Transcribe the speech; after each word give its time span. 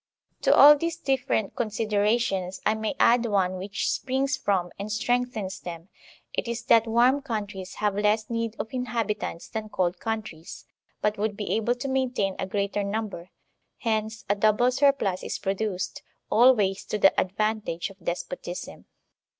To 0.41 0.55
all 0.55 0.75
these 0.75 0.97
different 0.97 1.55
considerations 1.55 2.59
I 2.65 2.73
may 2.73 2.95
add 2.99 3.27
one 3.27 3.57
which 3.59 3.87
springs 3.87 4.35
from, 4.35 4.71
and 4.79 4.91
strengthens, 4.91 5.59
them; 5.59 5.89
it 6.33 6.47
is 6.47 6.63
that 6.63 6.85
74 6.85 6.91
THE 6.91 6.97
SOCIAL 6.97 6.97
CONTRACT 7.21 7.29
warm 7.29 7.37
countries 7.39 7.73
have 7.75 7.95
less 7.95 8.29
need 8.31 8.55
of 8.57 8.73
inhabitants 8.73 9.47
than 9.49 9.69
cold 9.69 9.99
countries, 9.99 10.65
but 11.03 11.19
would 11.19 11.37
be 11.37 11.51
able 11.55 11.75
to 11.75 11.87
maintain 11.87 12.35
a 12.39 12.47
greater 12.47 12.83
num 12.83 13.09
ber; 13.09 13.29
hence 13.77 14.25
a 14.27 14.33
double 14.33 14.71
surplus 14.71 15.21
is 15.21 15.37
produced, 15.37 16.01
always 16.31 16.83
to 16.85 16.97
the 16.97 17.13
advantage 17.21 17.91
of 17.91 18.03
despotism. 18.03 18.85